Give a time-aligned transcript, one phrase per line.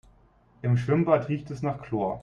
[0.63, 2.19] Im Schwimmbad riecht es nach Chlor.